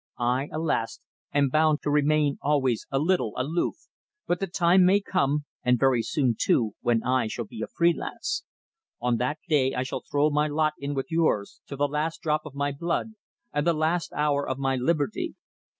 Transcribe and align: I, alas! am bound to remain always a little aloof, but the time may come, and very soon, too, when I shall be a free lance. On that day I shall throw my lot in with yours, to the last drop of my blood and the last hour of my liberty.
I, 0.17 0.49
alas! 0.51 0.99
am 1.31 1.49
bound 1.49 1.83
to 1.83 1.91
remain 1.91 2.39
always 2.41 2.87
a 2.89 2.97
little 2.97 3.33
aloof, 3.37 3.85
but 4.25 4.39
the 4.39 4.47
time 4.47 4.83
may 4.83 4.99
come, 4.99 5.45
and 5.61 5.77
very 5.77 6.01
soon, 6.01 6.35
too, 6.39 6.73
when 6.81 7.03
I 7.03 7.27
shall 7.27 7.45
be 7.45 7.61
a 7.61 7.67
free 7.67 7.93
lance. 7.95 8.43
On 8.99 9.17
that 9.17 9.37
day 9.47 9.75
I 9.75 9.83
shall 9.83 10.01
throw 10.01 10.31
my 10.31 10.47
lot 10.47 10.73
in 10.79 10.95
with 10.95 11.11
yours, 11.11 11.61
to 11.67 11.75
the 11.75 11.87
last 11.87 12.21
drop 12.21 12.47
of 12.47 12.55
my 12.55 12.71
blood 12.71 13.11
and 13.53 13.67
the 13.67 13.73
last 13.75 14.11
hour 14.13 14.49
of 14.49 14.57
my 14.57 14.75
liberty. 14.75 15.35